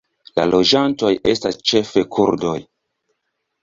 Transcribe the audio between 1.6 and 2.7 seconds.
ĉefe kurdoj.